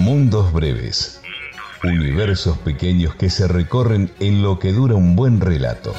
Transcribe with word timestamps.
Mundos 0.00 0.50
breves. 0.50 1.20
Universos 1.84 2.56
pequeños 2.56 3.14
que 3.16 3.28
se 3.28 3.46
recorren 3.46 4.10
en 4.18 4.40
lo 4.40 4.58
que 4.58 4.72
dura 4.72 4.94
un 4.94 5.14
buen 5.14 5.42
relato. 5.42 5.92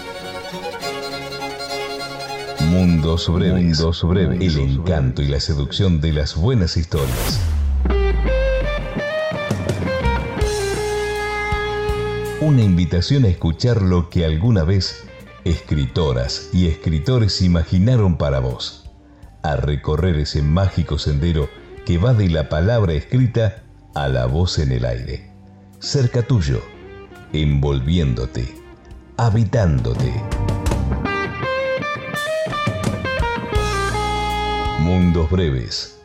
Mundos 2.72 3.32
breves. 3.32 3.80
Mundos 3.80 4.04
breves. 4.04 4.42
El 4.42 4.60
encanto 4.60 5.22
y 5.22 5.28
la 5.28 5.40
seducción 5.40 6.02
de 6.02 6.14
las 6.14 6.36
buenas 6.36 6.78
historias. 6.78 7.40
Una 12.42 12.64
invitación 12.64 13.26
a 13.26 13.28
escuchar 13.28 13.84
lo 13.84 14.10
que 14.10 14.26
alguna 14.26 14.64
vez 14.64 15.04
escritoras 15.46 16.50
y 16.52 16.66
escritores 16.66 17.40
imaginaron 17.44 18.18
para 18.18 18.40
vos. 18.40 18.90
A 19.44 19.58
recorrer 19.58 20.18
ese 20.18 20.42
mágico 20.42 20.98
sendero 20.98 21.50
que 21.86 22.00
va 22.00 22.16
de 22.16 22.30
la 22.30 22.50
palabra 22.50 22.94
escrita 22.94 23.62
a 23.94 24.08
la 24.08 24.26
voz 24.26 24.60
en 24.60 24.72
el 24.72 24.86
aire. 24.86 25.30
Cerca 25.80 26.22
tuyo, 26.22 26.62
envolviéndote, 27.34 28.48
habitándote. 29.18 30.14
Mundos 34.80 35.30
Breves, 35.30 36.00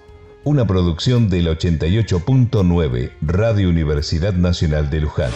una 0.45 0.66
producción 0.66 1.28
del 1.28 1.48
88.9 1.48 3.12
Radio 3.22 3.68
Universidad 3.68 4.34
Nacional 4.34 4.90
de 4.90 5.00
Luján. 5.00 5.30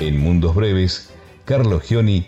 En 0.00 0.18
Mundos 0.18 0.54
Breves, 0.54 1.10
Carlos 1.44 1.82
Gioni 1.82 2.26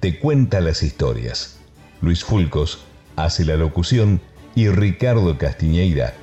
te 0.00 0.18
cuenta 0.18 0.60
las 0.60 0.82
historias. 0.82 1.58
Luis 2.00 2.22
Fulcos 2.24 2.84
hace 3.16 3.44
la 3.44 3.56
locución 3.56 4.20
y 4.56 4.68
Ricardo 4.68 5.38
Castiñeira 5.38 6.14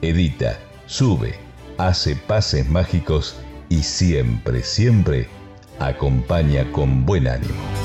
edita, 0.00 0.58
sube, 0.86 1.34
hace 1.76 2.16
pases 2.16 2.66
mágicos 2.68 3.36
y 3.68 3.82
siempre, 3.82 4.62
siempre 4.62 5.28
acompaña 5.78 6.70
con 6.72 7.04
buen 7.04 7.26
ánimo. 7.26 7.79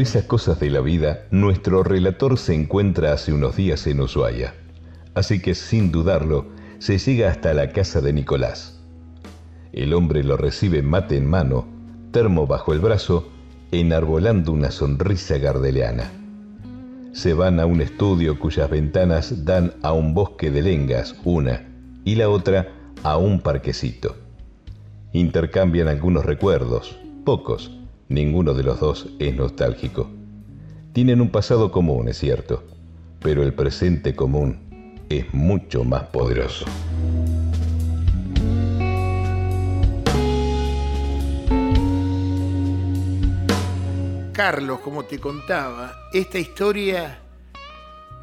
Esas 0.00 0.24
cosas 0.24 0.58
de 0.58 0.70
la 0.70 0.80
vida, 0.80 1.26
nuestro 1.30 1.82
relator 1.82 2.38
se 2.38 2.54
encuentra 2.54 3.12
hace 3.12 3.34
unos 3.34 3.56
días 3.56 3.86
en 3.86 4.00
Ushuaia. 4.00 4.54
Así 5.12 5.42
que 5.42 5.54
sin 5.54 5.92
dudarlo, 5.92 6.46
se 6.78 6.96
llega 6.96 7.28
hasta 7.28 7.52
la 7.52 7.68
casa 7.68 8.00
de 8.00 8.14
Nicolás. 8.14 8.80
El 9.74 9.92
hombre 9.92 10.24
lo 10.24 10.38
recibe 10.38 10.80
mate 10.80 11.18
en 11.18 11.26
mano, 11.26 11.66
termo 12.12 12.46
bajo 12.46 12.72
el 12.72 12.78
brazo, 12.78 13.28
enarbolando 13.72 14.52
una 14.52 14.70
sonrisa 14.70 15.36
gardeliana. 15.36 16.10
Se 17.12 17.34
van 17.34 17.60
a 17.60 17.66
un 17.66 17.82
estudio 17.82 18.38
cuyas 18.38 18.70
ventanas 18.70 19.44
dan 19.44 19.74
a 19.82 19.92
un 19.92 20.14
bosque 20.14 20.50
de 20.50 20.62
lengas, 20.62 21.14
una, 21.24 21.68
y 22.06 22.14
la 22.14 22.30
otra 22.30 22.72
a 23.02 23.18
un 23.18 23.42
parquecito. 23.42 24.16
Intercambian 25.12 25.88
algunos 25.88 26.24
recuerdos, 26.24 26.98
pocos, 27.26 27.79
Ninguno 28.10 28.54
de 28.54 28.64
los 28.64 28.80
dos 28.80 29.06
es 29.20 29.36
nostálgico. 29.36 30.10
Tienen 30.92 31.20
un 31.20 31.30
pasado 31.30 31.70
común, 31.70 32.08
es 32.08 32.18
cierto, 32.18 32.64
pero 33.20 33.44
el 33.44 33.54
presente 33.54 34.16
común 34.16 34.98
es 35.08 35.32
mucho 35.32 35.84
más 35.84 36.02
poderoso. 36.08 36.66
Carlos, 44.32 44.80
como 44.80 45.04
te 45.04 45.20
contaba, 45.20 45.92
esta 46.12 46.40
historia 46.40 47.20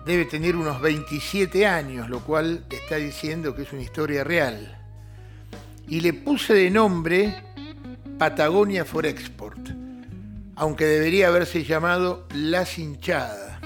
debe 0.05 0.25
tener 0.25 0.57
unos 0.57 0.81
27 0.81 1.65
años, 1.65 2.09
lo 2.09 2.19
cual 2.19 2.65
te 2.67 2.75
está 2.75 2.97
diciendo 2.97 3.55
que 3.55 3.61
es 3.61 3.71
una 3.71 3.83
historia 3.83 4.25
real. 4.25 4.79
Y 5.87 6.01
le 6.01 6.11
puse 6.11 6.53
de 6.53 6.69
nombre 6.69 7.47
Patagonia 8.17 8.83
for 8.83 9.05
Export, 9.05 9.76
aunque 10.57 10.85
debería 10.85 11.27
haberse 11.27 11.63
llamado 11.63 12.25
Las 12.33 12.77
Hinchadas. 12.79 13.61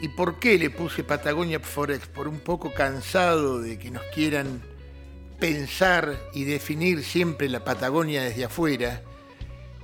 ¿Y 0.00 0.08
por 0.08 0.40
qué 0.40 0.58
le 0.58 0.68
puse 0.68 1.04
Patagonia 1.04 1.60
for 1.60 1.90
Export? 1.90 2.28
Un 2.28 2.40
poco 2.40 2.74
cansado 2.74 3.60
de 3.60 3.78
que 3.78 3.90
nos 3.90 4.02
quieran 4.12 4.60
pensar 5.38 6.18
y 6.34 6.44
definir 6.44 7.04
siempre 7.04 7.48
la 7.48 7.64
Patagonia 7.64 8.24
desde 8.24 8.44
afuera, 8.44 9.02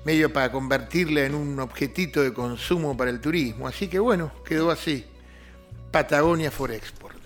medio 0.05 0.33
para 0.33 0.51
convertirla 0.51 1.25
en 1.25 1.35
un 1.35 1.59
objetito 1.61 2.23
de 2.23 2.35
consumo 2.35 2.97
para 2.97 3.11
el 3.11 3.21
turismo. 3.21 3.69
Así 3.69 3.87
que 3.87 4.01
bueno, 4.01 4.33
quedó 4.45 4.71
así. 4.71 5.07
Patagonia 5.93 6.51
for 6.51 6.73
Export. 6.73 7.19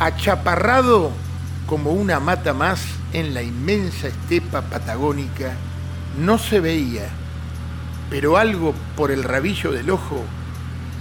Achaparrado 0.00 1.12
como 1.66 1.92
una 1.92 2.20
mata 2.20 2.54
más 2.54 2.82
en 3.12 3.34
la 3.34 3.42
inmensa 3.42 4.08
estepa 4.08 4.62
patagónica, 4.62 5.52
no 6.18 6.38
se 6.38 6.58
veía, 6.58 7.06
pero 8.08 8.38
algo 8.38 8.74
por 8.96 9.10
el 9.10 9.22
rabillo 9.22 9.70
del 9.70 9.90
ojo 9.90 10.24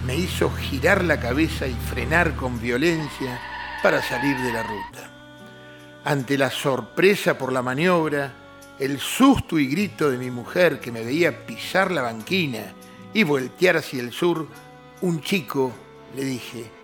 me 0.05 0.15
hizo 0.15 0.51
girar 0.51 1.05
la 1.05 1.17
cabeza 1.17 1.65
y 1.65 1.73
frenar 1.73 2.35
con 2.35 2.59
violencia 2.61 3.39
para 3.81 4.01
salir 4.01 4.37
de 4.37 4.51
la 4.51 4.63
ruta. 4.63 5.09
Ante 6.03 6.37
la 6.37 6.49
sorpresa 6.49 7.37
por 7.37 7.53
la 7.53 7.61
maniobra, 7.61 8.33
el 8.79 8.99
susto 8.99 9.57
y 9.57 9.67
grito 9.67 10.11
de 10.11 10.17
mi 10.17 10.29
mujer 10.29 10.81
que 10.81 10.91
me 10.91 11.05
veía 11.05 11.45
pisar 11.45 11.89
la 11.91 12.01
banquina 12.01 12.73
y 13.13 13.23
voltear 13.23 13.77
hacia 13.77 14.01
el 14.01 14.11
sur, 14.11 14.45
un 15.01 15.21
chico, 15.21 15.71
le 16.15 16.25
dije, 16.25 16.78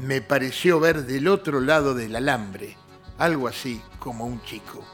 me 0.00 0.20
pareció 0.20 0.80
ver 0.80 1.04
del 1.04 1.28
otro 1.28 1.60
lado 1.60 1.94
del 1.94 2.16
alambre, 2.16 2.76
algo 3.18 3.48
así 3.48 3.80
como 3.98 4.26
un 4.26 4.42
chico. 4.42 4.84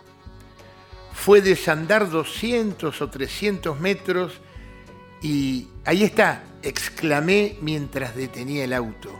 Fue 1.13 1.41
desandar 1.41 2.11
200 2.11 3.01
o 3.01 3.11
300 3.11 3.79
metros 3.81 4.41
y 5.23 5.69
ahí 5.85 6.05
está, 6.05 6.45
exclamé 6.63 7.57
mientras 7.61 8.17
detenía 8.17 8.65
el 8.65 8.73
auto. 8.73 9.11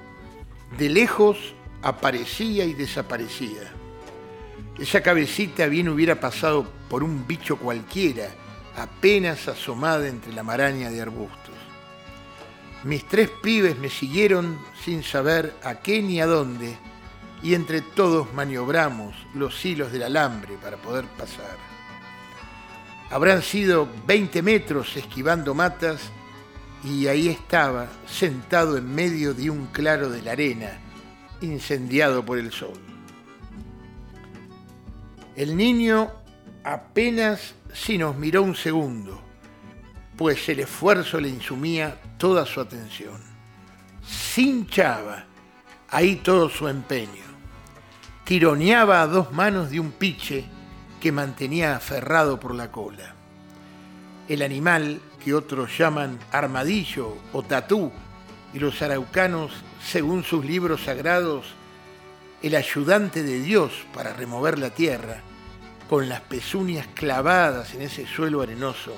De 0.79 0.89
lejos 0.89 1.55
aparecía 1.83 2.65
y 2.65 2.73
desaparecía. 2.73 3.73
Esa 4.79 5.03
cabecita 5.03 5.67
bien 5.67 5.89
hubiera 5.89 6.19
pasado 6.19 6.67
por 6.89 7.05
un 7.05 7.27
bicho 7.27 7.57
cualquiera, 7.57 8.29
apenas 8.77 9.47
asomada 9.47 10.09
entre 10.09 10.33
la 10.33 10.43
maraña 10.43 10.91
de 10.91 11.01
arbustos. 11.01 11.54
Mis 12.85 13.07
tres 13.07 13.31
pibes 13.31 13.79
me 13.79 13.89
siguieron 13.89 14.59
sin 14.85 15.03
saber 15.03 15.55
a 15.63 15.77
qué 15.77 16.03
ni 16.03 16.21
a 16.21 16.27
dónde, 16.27 16.77
y 17.43 17.55
entre 17.55 17.81
todos 17.81 18.33
maniobramos 18.35 19.15
los 19.35 19.65
hilos 19.65 19.91
del 19.91 20.03
alambre 20.03 20.57
para 20.63 20.77
poder 20.77 21.07
pasar. 21.07 21.57
Habrán 23.11 23.43
sido 23.43 23.89
20 24.07 24.43
metros 24.43 24.97
esquivando 24.99 25.55
matas, 25.55 26.01
y 26.85 27.07
ahí 27.07 27.29
estaba, 27.29 27.89
sentado 28.07 28.77
en 28.77 28.95
medio 28.95 29.33
de 29.33 29.49
un 29.49 29.67
claro 29.69 30.11
de 30.11 30.21
la 30.21 30.33
arena, 30.33 30.79
incendiado 31.41 32.23
por 32.23 32.39
el 32.39 32.53
sol. 32.53 32.79
El 35.37 35.57
niño 35.57 36.13
apenas 36.63 37.55
si 37.73 37.97
nos 37.97 38.15
miró 38.17 38.43
un 38.43 38.55
segundo, 38.55 39.24
pues 40.17 40.49
el 40.49 40.61
esfuerzo 40.61 41.21
le 41.21 41.29
insumía 41.29 42.01
toda 42.19 42.47
su 42.47 42.61
atención. 42.61 43.21
Cinchaba 44.07 45.25
ahí 45.91 46.17
todo 46.17 46.49
su 46.49 46.69
empeño. 46.69 47.25
Tironeaba 48.25 49.03
a 49.03 49.07
dos 49.07 49.33
manos 49.33 49.71
de 49.71 49.81
un 49.81 49.93
piche 49.93 50.45
que 51.01 51.13
mantenía 51.13 51.77
aferrado 51.77 52.41
por 52.41 52.55
la 52.55 52.71
cola. 52.73 53.15
El 54.29 54.43
animal, 54.43 55.01
que 55.23 55.35
otros 55.35 55.77
llaman 55.77 56.19
armadillo 56.33 57.17
o 57.33 57.43
tatú, 57.43 57.93
y 58.53 58.59
los 58.59 58.81
araucanos, 58.83 59.53
según 59.85 60.25
sus 60.25 60.45
libros 60.45 60.85
sagrados, 60.85 61.47
el 62.43 62.55
ayudante 62.55 63.23
de 63.23 63.41
Dios 63.41 63.73
para 63.93 64.13
remover 64.13 64.59
la 64.59 64.71
tierra, 64.71 65.23
con 65.89 66.09
las 66.09 66.21
pezuñas 66.23 66.87
clavadas 66.95 67.75
en 67.75 67.83
ese 67.83 68.07
suelo 68.07 68.43
arenoso, 68.43 68.97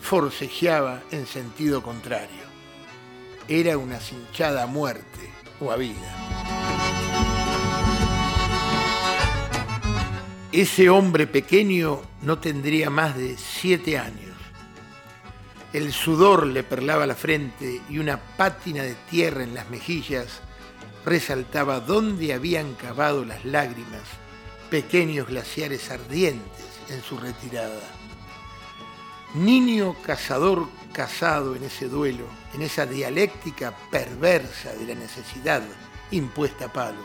forcejeaba 0.00 1.02
en 1.10 1.26
sentido 1.26 1.82
contrario. 1.82 2.48
Era 3.48 3.78
una 3.78 4.00
cinchada 4.00 4.64
a 4.64 4.66
muerte 4.66 5.30
o 5.60 5.72
a 5.72 5.76
vida. 5.76 6.14
Ese 10.52 10.88
hombre 10.88 11.26
pequeño 11.26 12.02
no 12.22 12.38
tendría 12.38 12.90
más 12.90 13.16
de 13.16 13.36
siete 13.36 13.98
años. 13.98 14.36
El 15.72 15.92
sudor 15.92 16.46
le 16.46 16.62
perlaba 16.62 17.06
la 17.06 17.14
frente 17.14 17.82
y 17.90 17.98
una 17.98 18.18
pátina 18.36 18.82
de 18.82 18.94
tierra 19.10 19.42
en 19.44 19.54
las 19.54 19.68
mejillas 19.68 20.40
resaltaba 21.04 21.80
dónde 21.80 22.32
habían 22.32 22.74
cavado 22.74 23.24
las 23.24 23.44
lágrimas, 23.44 24.02
pequeños 24.70 25.26
glaciares 25.26 25.90
ardientes 25.90 26.64
en 26.88 27.02
su 27.02 27.18
retirada. 27.18 28.07
Niño 29.34 29.94
cazador 30.02 30.68
casado 30.94 31.54
en 31.54 31.64
ese 31.64 31.86
duelo, 31.86 32.24
en 32.54 32.62
esa 32.62 32.86
dialéctica 32.86 33.76
perversa 33.90 34.72
de 34.72 34.86
la 34.86 34.94
necesidad 34.94 35.62
impuesta 36.10 36.64
a 36.64 36.72
palos. 36.72 37.04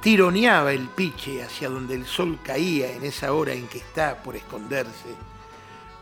Tironeaba 0.00 0.72
el 0.72 0.88
piche 0.88 1.42
hacia 1.42 1.68
donde 1.68 1.96
el 1.96 2.06
sol 2.06 2.38
caía 2.44 2.92
en 2.92 3.02
esa 3.02 3.32
hora 3.32 3.52
en 3.52 3.66
que 3.66 3.78
está 3.78 4.22
por 4.22 4.36
esconderse, 4.36 5.08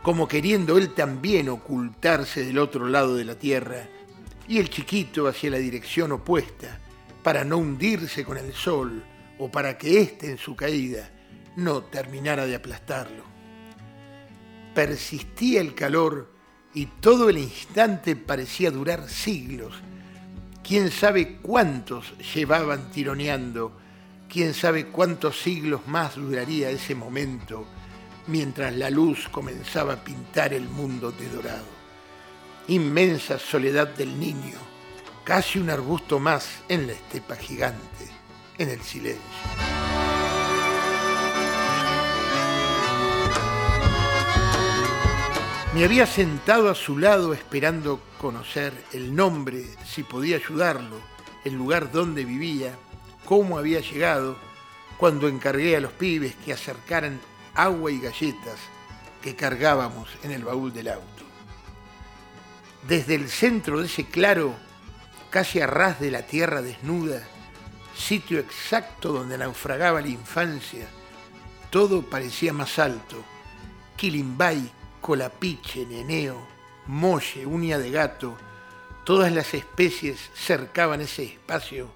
como 0.03 0.27
queriendo 0.27 0.77
él 0.77 0.93
también 0.93 1.49
ocultarse 1.49 2.45
del 2.45 2.59
otro 2.59 2.87
lado 2.87 3.15
de 3.15 3.25
la 3.25 3.35
tierra, 3.35 3.89
y 4.47 4.59
el 4.59 4.69
chiquito 4.69 5.27
hacia 5.27 5.49
la 5.49 5.57
dirección 5.57 6.11
opuesta, 6.11 6.79
para 7.23 7.43
no 7.43 7.57
hundirse 7.57 8.23
con 8.23 8.37
el 8.37 8.53
sol 8.53 9.03
o 9.39 9.49
para 9.49 9.75
que 9.75 10.01
éste 10.01 10.29
en 10.29 10.37
su 10.37 10.55
caída 10.55 11.09
no 11.55 11.81
terminara 11.81 12.45
de 12.45 12.55
aplastarlo. 12.55 13.38
Persistía 14.79 15.59
el 15.59 15.75
calor 15.75 16.31
y 16.73 16.85
todo 16.85 17.27
el 17.27 17.37
instante 17.37 18.15
parecía 18.15 18.71
durar 18.71 19.09
siglos. 19.09 19.73
Quién 20.63 20.89
sabe 20.89 21.35
cuántos 21.41 22.17
llevaban 22.33 22.89
tironeando, 22.89 23.73
quién 24.29 24.53
sabe 24.53 24.85
cuántos 24.85 25.37
siglos 25.37 25.85
más 25.87 26.15
duraría 26.15 26.69
ese 26.69 26.95
momento 26.95 27.67
mientras 28.27 28.73
la 28.73 28.89
luz 28.89 29.27
comenzaba 29.27 29.95
a 29.95 30.03
pintar 30.05 30.53
el 30.53 30.69
mundo 30.69 31.11
de 31.11 31.27
dorado. 31.27 31.67
Inmensa 32.69 33.37
soledad 33.37 33.89
del 33.89 34.17
niño, 34.17 34.59
casi 35.25 35.59
un 35.59 35.71
arbusto 35.71 36.21
más 36.21 36.61
en 36.69 36.87
la 36.87 36.93
estepa 36.93 37.35
gigante, 37.35 38.07
en 38.57 38.69
el 38.69 38.81
silencio. 38.81 39.78
Me 45.71 45.85
había 45.85 46.07
sentado 46.07 46.71
a 46.71 46.73
su 46.73 46.97
lado 46.97 47.31
esperando 47.31 48.01
conocer 48.19 48.73
el 48.91 49.15
nombre, 49.15 49.63
si 49.85 50.01
podía 50.01 50.37
ayudarlo, 50.37 50.99
el 51.45 51.53
lugar 51.53 51.91
donde 51.91 52.25
vivía, 52.25 52.75
cómo 53.23 53.59
había 53.59 53.79
llegado, 53.79 54.35
cuando 54.97 55.27
encargué 55.27 55.77
a 55.77 55.79
los 55.79 55.91
pibes 55.91 56.33
que 56.43 56.53
acercaran 56.53 57.21
agua 57.53 57.91
y 57.91 57.99
galletas 57.99 58.57
que 59.21 59.35
cargábamos 59.35 60.09
en 60.23 60.31
el 60.31 60.43
baúl 60.43 60.73
del 60.73 60.87
auto. 60.87 61.23
Desde 62.87 63.13
el 63.13 63.29
centro 63.29 63.79
de 63.79 63.85
ese 63.85 64.07
claro, 64.07 64.55
casi 65.29 65.61
a 65.61 65.67
ras 65.67 65.99
de 65.99 66.09
la 66.09 66.23
tierra 66.23 66.63
desnuda, 66.63 67.21
sitio 67.95 68.39
exacto 68.39 69.13
donde 69.13 69.37
naufragaba 69.37 70.01
la 70.01 70.07
infancia, 70.07 70.87
todo 71.69 72.01
parecía 72.01 72.53
más 72.53 72.79
alto. 72.79 73.23
Quilimbay, 73.97 74.78
colapiche, 75.01 75.85
neneo, 75.85 76.47
molle, 76.87 77.45
uña 77.45 77.77
de 77.77 77.91
gato, 77.91 78.37
todas 79.03 79.31
las 79.31 79.53
especies 79.53 80.19
cercaban 80.35 81.01
ese 81.01 81.23
espacio 81.23 81.91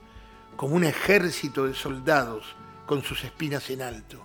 como 0.56 0.76
un 0.76 0.84
ejército 0.84 1.68
de 1.68 1.74
soldados 1.74 2.56
con 2.86 3.04
sus 3.04 3.24
espinas 3.24 3.70
en 3.70 3.82
alto. 3.82 4.24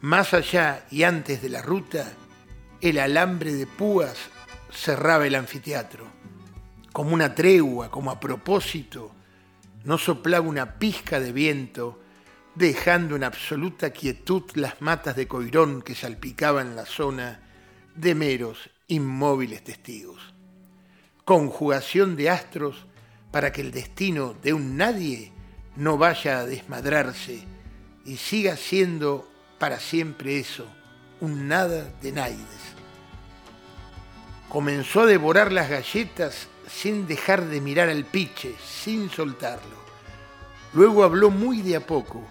Más 0.00 0.34
allá 0.34 0.86
y 0.90 1.04
antes 1.04 1.42
de 1.42 1.48
la 1.48 1.62
ruta, 1.62 2.12
el 2.80 2.98
alambre 2.98 3.54
de 3.54 3.66
púas 3.66 4.16
cerraba 4.72 5.26
el 5.26 5.34
anfiteatro. 5.34 6.06
Como 6.92 7.14
una 7.14 7.34
tregua, 7.34 7.90
como 7.90 8.10
a 8.10 8.18
propósito, 8.18 9.12
no 9.84 9.98
soplaba 9.98 10.46
una 10.46 10.78
pizca 10.78 11.20
de 11.20 11.32
viento, 11.32 12.01
dejando 12.54 13.16
en 13.16 13.24
absoluta 13.24 13.90
quietud 13.90 14.42
las 14.54 14.80
matas 14.82 15.16
de 15.16 15.26
coirón 15.26 15.82
que 15.82 15.94
salpicaban 15.94 16.76
la 16.76 16.86
zona 16.86 17.40
de 17.94 18.14
meros 18.14 18.70
inmóviles 18.88 19.64
testigos. 19.64 20.34
Conjugación 21.24 22.16
de 22.16 22.30
astros 22.30 22.86
para 23.30 23.52
que 23.52 23.62
el 23.62 23.70
destino 23.70 24.34
de 24.42 24.52
un 24.52 24.76
nadie 24.76 25.32
no 25.76 25.96
vaya 25.96 26.40
a 26.40 26.46
desmadrarse 26.46 27.44
y 28.04 28.16
siga 28.16 28.56
siendo 28.56 29.28
para 29.58 29.80
siempre 29.80 30.38
eso, 30.38 30.66
un 31.20 31.48
nada 31.48 31.90
de 32.02 32.12
naides. 32.12 32.42
Comenzó 34.48 35.02
a 35.02 35.06
devorar 35.06 35.52
las 35.52 35.70
galletas 35.70 36.48
sin 36.68 37.06
dejar 37.06 37.46
de 37.46 37.60
mirar 37.60 37.88
al 37.88 38.04
piche, 38.04 38.54
sin 38.62 39.08
soltarlo. 39.08 39.82
Luego 40.74 41.04
habló 41.04 41.30
muy 41.30 41.62
de 41.62 41.76
a 41.76 41.86
poco. 41.86 42.22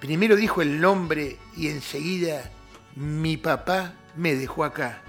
Primero 0.00 0.36
dijo 0.36 0.62
el 0.62 0.80
nombre 0.80 1.38
y 1.56 1.68
enseguida, 1.68 2.50
mi 2.94 3.36
papá 3.36 3.94
me 4.16 4.34
dejó 4.34 4.64
acá. 4.64 5.02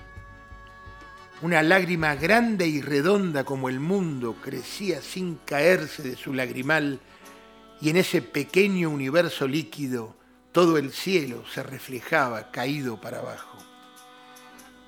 Una 1.41 1.62
lágrima 1.63 2.15
grande 2.15 2.68
y 2.68 2.81
redonda 2.81 3.44
como 3.44 3.69
el 3.69 3.80
mundo 3.80 4.36
crecía 4.41 5.01
sin 5.01 5.36
caerse 5.45 6.03
de 6.03 6.15
su 6.15 6.33
lagrimal 6.33 7.00
y 7.80 7.89
en 7.89 7.97
ese 7.97 8.21
pequeño 8.21 8.89
universo 8.89 9.47
líquido 9.47 10.15
todo 10.51 10.77
el 10.77 10.91
cielo 10.91 11.44
se 11.53 11.63
reflejaba 11.63 12.51
caído 12.51 13.00
para 13.00 13.19
abajo. 13.19 13.57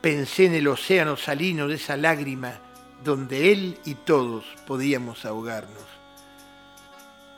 Pensé 0.01 0.45
en 0.45 0.55
el 0.55 0.67
océano 0.67 1.15
salino 1.15 1.67
de 1.67 1.75
esa 1.75 1.95
lágrima 1.95 2.59
donde 3.03 3.51
él 3.51 3.77
y 3.85 3.95
todos 3.95 4.45
podíamos 4.65 5.25
ahogarnos. 5.25 6.00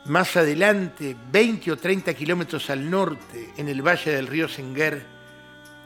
Más 0.06 0.36
adelante, 0.36 1.16
20 1.32 1.72
o 1.72 1.78
30 1.78 2.14
kilómetros 2.14 2.70
al 2.70 2.90
norte, 2.90 3.54
en 3.56 3.70
el 3.70 3.82
valle 3.82 4.12
del 4.12 4.28
río 4.28 4.50
Senguer, 4.50 5.06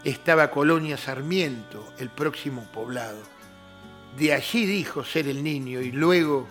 estaba 0.04 0.50
Colonia 0.50 0.98
Sarmiento, 0.98 1.94
el 2.00 2.10
próximo 2.10 2.64
poblado. 2.74 3.22
De 4.18 4.34
allí 4.34 4.66
dijo 4.66 5.04
ser 5.04 5.28
el 5.28 5.44
niño 5.44 5.82
y 5.82 5.92
luego, 5.92 6.48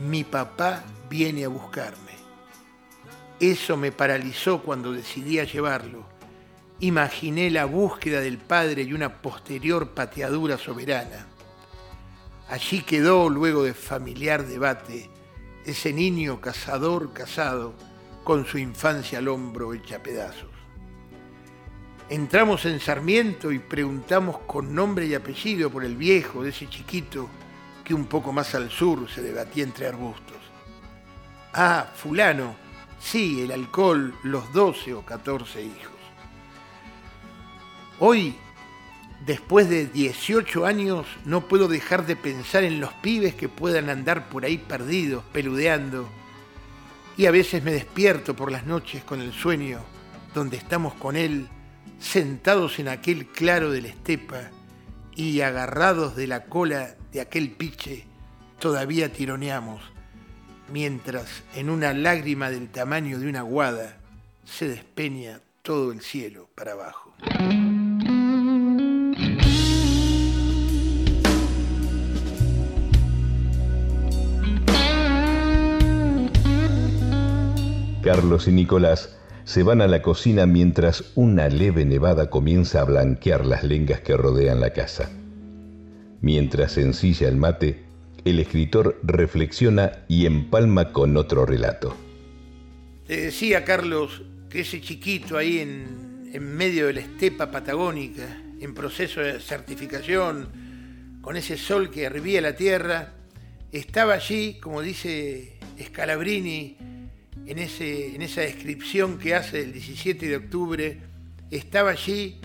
mi 0.00 0.24
papá 0.24 0.82
viene 1.10 1.44
a 1.44 1.48
buscarme. 1.48 2.12
Eso 3.38 3.76
me 3.76 3.92
paralizó 3.92 4.62
cuando 4.62 4.92
decidí 4.92 5.40
a 5.40 5.44
llevarlo. 5.44 6.06
Imaginé 6.80 7.50
la 7.50 7.66
búsqueda 7.66 8.20
del 8.20 8.38
padre 8.38 8.82
y 8.82 8.94
una 8.94 9.20
posterior 9.20 9.90
pateadura 9.90 10.56
soberana. 10.56 11.26
Allí 12.48 12.80
quedó, 12.80 13.28
luego 13.28 13.62
de 13.62 13.74
familiar 13.74 14.46
debate, 14.46 15.10
ese 15.66 15.92
niño 15.92 16.40
cazador 16.40 17.12
casado 17.12 17.74
con 18.24 18.46
su 18.46 18.58
infancia 18.58 19.18
al 19.18 19.28
hombro 19.28 19.74
hecha 19.74 20.02
pedazos. 20.02 20.50
Entramos 22.08 22.64
en 22.66 22.80
Sarmiento 22.80 23.52
y 23.52 23.58
preguntamos 23.58 24.38
con 24.40 24.74
nombre 24.74 25.06
y 25.06 25.14
apellido 25.14 25.70
por 25.70 25.84
el 25.84 25.96
viejo 25.96 26.42
de 26.42 26.50
ese 26.50 26.68
chiquito 26.68 27.28
que 27.84 27.94
un 27.94 28.06
poco 28.06 28.32
más 28.32 28.54
al 28.54 28.70
sur 28.70 29.08
se 29.10 29.22
debatía 29.22 29.64
entre 29.64 29.86
arbustos. 29.86 30.36
Ah, 31.54 31.86
fulano, 31.94 32.54
Sí, 33.02 33.42
el 33.42 33.50
alcohol, 33.50 34.14
los 34.22 34.52
12 34.52 34.94
o 34.94 35.04
14 35.04 35.60
hijos. 35.60 35.92
Hoy, 37.98 38.36
después 39.26 39.68
de 39.68 39.86
18 39.86 40.66
años, 40.66 41.06
no 41.24 41.48
puedo 41.48 41.68
dejar 41.68 42.06
de 42.06 42.16
pensar 42.16 42.64
en 42.64 42.80
los 42.80 42.92
pibes 42.94 43.34
que 43.34 43.48
puedan 43.48 43.90
andar 43.90 44.28
por 44.28 44.44
ahí 44.44 44.58
perdidos, 44.58 45.24
peludeando. 45.32 46.08
Y 47.16 47.26
a 47.26 47.30
veces 47.30 47.62
me 47.62 47.72
despierto 47.72 48.34
por 48.34 48.50
las 48.50 48.66
noches 48.66 49.04
con 49.04 49.20
el 49.20 49.32
sueño, 49.32 49.80
donde 50.34 50.56
estamos 50.56 50.94
con 50.94 51.16
él, 51.16 51.48
sentados 52.00 52.78
en 52.78 52.88
aquel 52.88 53.26
claro 53.26 53.70
de 53.70 53.82
la 53.82 53.88
estepa 53.88 54.50
y 55.14 55.40
agarrados 55.42 56.16
de 56.16 56.26
la 56.26 56.44
cola 56.44 56.96
de 57.12 57.20
aquel 57.20 57.50
piche, 57.50 58.06
todavía 58.58 59.12
tironeamos 59.12 59.92
mientras 60.72 61.42
en 61.54 61.68
una 61.68 61.92
lágrima 61.92 62.50
del 62.50 62.68
tamaño 62.68 63.18
de 63.18 63.28
una 63.28 63.42
guada 63.42 63.98
se 64.44 64.68
despeña 64.68 65.40
todo 65.62 65.92
el 65.92 66.00
cielo 66.00 66.48
para 66.54 66.72
abajo. 66.72 67.14
Carlos 78.14 78.46
y 78.46 78.52
Nicolás 78.52 79.16
se 79.44 79.62
van 79.62 79.80
a 79.80 79.86
la 79.86 80.02
cocina 80.02 80.44
mientras 80.44 81.02
una 81.14 81.48
leve 81.48 81.86
nevada 81.86 82.28
comienza 82.28 82.82
a 82.82 82.84
blanquear 82.84 83.46
las 83.46 83.64
lengas 83.64 84.02
que 84.02 84.18
rodean 84.18 84.60
la 84.60 84.74
casa. 84.74 85.10
Mientras 86.20 86.76
ensilla 86.76 87.26
el 87.26 87.38
mate, 87.38 87.84
el 88.26 88.38
escritor 88.38 89.00
reflexiona 89.02 90.04
y 90.08 90.26
empalma 90.26 90.92
con 90.92 91.16
otro 91.16 91.46
relato. 91.46 91.96
Te 93.06 93.18
decía, 93.18 93.64
Carlos, 93.64 94.20
que 94.50 94.60
ese 94.60 94.82
chiquito 94.82 95.38
ahí 95.38 95.60
en, 95.60 96.28
en 96.34 96.54
medio 96.54 96.88
de 96.88 96.92
la 96.92 97.00
estepa 97.00 97.50
patagónica, 97.50 98.42
en 98.60 98.74
proceso 98.74 99.22
de 99.22 99.40
certificación, 99.40 100.48
con 101.22 101.38
ese 101.38 101.56
sol 101.56 101.90
que 101.90 102.02
hervía 102.02 102.42
la 102.42 102.56
tierra, 102.56 103.14
estaba 103.72 104.12
allí, 104.12 104.58
como 104.60 104.82
dice 104.82 105.54
Scalabrini 105.82 106.76
en, 107.46 107.58
ese, 107.58 108.14
en 108.14 108.22
esa 108.22 108.42
descripción 108.42 109.18
que 109.18 109.34
hace 109.34 109.58
del 109.58 109.72
17 109.72 110.28
de 110.28 110.36
octubre, 110.36 111.00
estaba 111.50 111.90
allí 111.90 112.40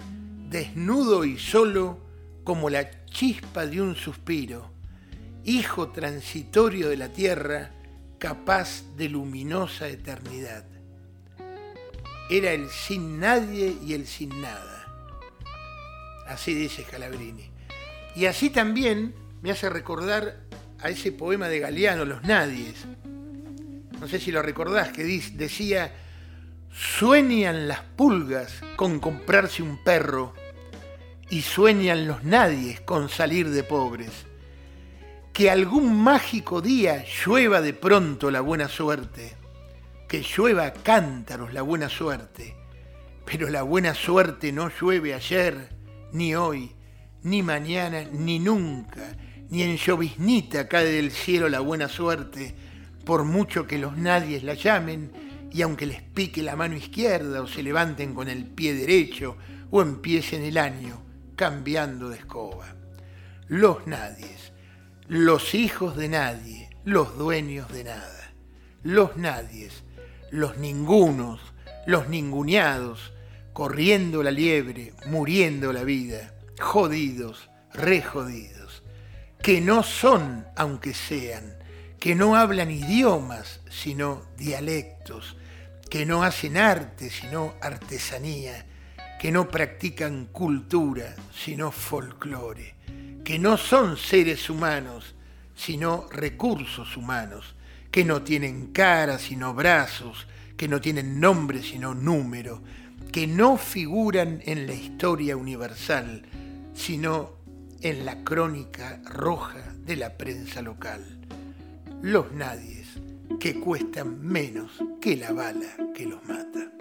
desnudo 0.49 1.25
y 1.25 1.37
solo 1.37 1.99
como 2.43 2.69
la 2.69 3.05
chispa 3.05 3.65
de 3.65 3.81
un 3.81 3.95
suspiro, 3.95 4.71
hijo 5.43 5.89
transitorio 5.89 6.89
de 6.89 6.97
la 6.97 7.11
tierra, 7.11 7.71
capaz 8.19 8.83
de 8.95 9.09
luminosa 9.09 9.87
eternidad. 9.87 10.65
Era 12.29 12.51
el 12.51 12.69
sin 12.69 13.19
nadie 13.19 13.77
y 13.85 13.93
el 13.93 14.05
sin 14.05 14.41
nada. 14.41 14.85
Así 16.27 16.53
dice 16.53 16.83
Scalabrini. 16.83 17.49
Y 18.15 18.25
así 18.25 18.49
también 18.49 19.15
me 19.41 19.51
hace 19.51 19.69
recordar 19.69 20.41
a 20.79 20.89
ese 20.89 21.11
poema 21.11 21.47
de 21.47 21.59
Galeano, 21.59 22.03
Los 22.03 22.23
Nadies. 22.23 22.85
No 23.99 24.07
sé 24.07 24.19
si 24.19 24.31
lo 24.31 24.41
recordás, 24.41 24.89
que 24.89 25.03
decía, 25.03 25.91
sueñan 26.71 27.67
las 27.67 27.81
pulgas 27.81 28.61
con 28.75 28.99
comprarse 28.99 29.63
un 29.63 29.83
perro 29.83 30.33
y 31.29 31.41
sueñan 31.41 32.07
los 32.07 32.23
nadies 32.23 32.81
con 32.81 33.09
salir 33.09 33.49
de 33.49 33.63
pobres. 33.63 34.11
Que 35.33 35.49
algún 35.49 35.95
mágico 35.95 36.61
día 36.61 37.05
llueva 37.25 37.61
de 37.61 37.73
pronto 37.73 38.29
la 38.29 38.41
buena 38.41 38.67
suerte, 38.67 39.35
que 40.07 40.21
llueva 40.21 40.71
cántaros 40.73 41.53
la 41.53 41.63
buena 41.63 41.89
suerte, 41.89 42.55
pero 43.25 43.49
la 43.49 43.63
buena 43.63 43.93
suerte 43.93 44.51
no 44.51 44.69
llueve 44.69 45.13
ayer, 45.13 45.69
ni 46.13 46.35
hoy, 46.35 46.71
ni 47.23 47.43
mañana, 47.43 48.03
ni 48.11 48.39
nunca, 48.39 49.15
ni 49.49 49.63
en 49.63 49.77
lloviznita 49.77 50.67
cae 50.67 50.85
del 50.85 51.11
cielo 51.11 51.49
la 51.49 51.59
buena 51.59 51.89
suerte, 51.89 52.55
por 53.07 53.23
mucho 53.23 53.65
que 53.65 53.77
los 53.77 53.95
nadies 53.95 54.43
la 54.43 54.53
llamen, 54.53 55.13
y 55.49 55.61
aunque 55.61 55.85
les 55.85 56.01
pique 56.01 56.43
la 56.43 56.57
mano 56.57 56.75
izquierda 56.75 57.41
o 57.41 57.47
se 57.47 57.63
levanten 57.63 58.13
con 58.13 58.27
el 58.27 58.43
pie 58.43 58.73
derecho 58.73 59.37
o 59.71 59.81
empiecen 59.81 60.43
el 60.43 60.57
año 60.57 61.01
cambiando 61.37 62.09
de 62.09 62.17
escoba. 62.17 62.75
Los 63.47 63.87
nadies, 63.87 64.51
los 65.07 65.55
hijos 65.55 65.95
de 65.95 66.09
nadie, 66.09 66.69
los 66.83 67.17
dueños 67.17 67.71
de 67.71 67.85
nada. 67.85 68.33
Los 68.83 69.15
nadies, 69.15 69.85
los 70.29 70.57
ningunos, 70.57 71.39
los 71.85 72.09
ninguneados, 72.09 73.13
corriendo 73.53 74.21
la 74.21 74.31
liebre, 74.31 74.91
muriendo 75.05 75.71
la 75.71 75.85
vida, 75.85 76.33
jodidos, 76.59 77.49
rejodidos, 77.73 78.83
que 79.41 79.61
no 79.61 79.81
son 79.81 80.45
aunque 80.57 80.93
sean, 80.93 81.56
que 81.99 82.15
no 82.15 82.35
hablan 82.35 82.71
idiomas, 82.71 83.61
sino 83.69 84.23
dialectos, 84.37 85.35
que 85.89 86.05
no 86.05 86.23
hacen 86.23 86.57
arte, 86.57 87.09
sino 87.09 87.55
artesanía, 87.61 88.65
que 89.19 89.31
no 89.31 89.47
practican 89.47 90.25
cultura, 90.25 91.15
sino 91.33 91.71
folclore, 91.71 92.75
que 93.23 93.39
no 93.39 93.57
son 93.57 93.97
seres 93.97 94.49
humanos, 94.49 95.15
sino 95.55 96.07
recursos 96.11 96.95
humanos, 96.97 97.55
que 97.89 98.05
no 98.05 98.21
tienen 98.21 98.67
cara, 98.67 99.17
sino 99.17 99.53
brazos, 99.53 100.27
que 100.55 100.67
no 100.67 100.79
tienen 100.81 101.19
nombre, 101.19 101.63
sino 101.63 101.95
número, 101.95 102.61
que 103.11 103.25
no 103.25 103.57
figuran 103.57 104.41
en 104.45 104.67
la 104.67 104.73
historia 104.73 105.35
universal, 105.35 106.23
sino 106.75 107.37
en 107.81 108.05
la 108.05 108.23
crónica 108.23 109.01
roja 109.05 109.73
de 109.79 109.95
la 109.95 110.17
prensa 110.17 110.61
local. 110.61 111.17
Los 112.01 112.31
nadies, 112.31 113.01
que 113.39 113.59
cuestan 113.59 114.21
menos 114.21 114.71
que 115.01 115.17
la 115.17 115.31
bala 115.31 115.75
que 115.95 116.05
los 116.05 116.23
mata. 116.25 116.71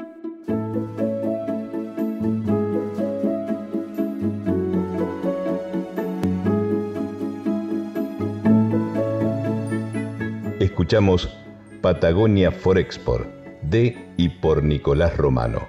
Escuchamos 10.60 11.34
Patagonia 11.80 12.52
Forexport 12.52 13.26
de 13.62 13.96
y 14.18 14.28
por 14.28 14.62
Nicolás 14.62 15.16
Romano. 15.16 15.66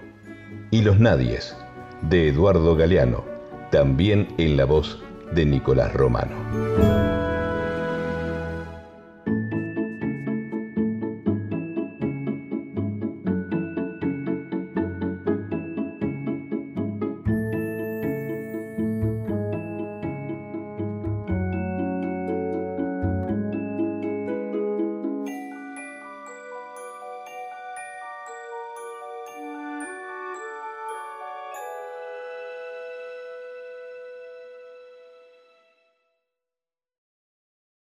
Y 0.71 0.81
Los 0.81 0.99
Nadies 0.99 1.55
de 2.01 2.27
Eduardo 2.27 2.75
Galeano, 2.75 3.23
también 3.71 4.27
en 4.37 4.57
la 4.57 4.65
voz 4.65 5.01
de 5.31 5.45
Nicolás 5.45 5.93
Romano. 5.93 6.96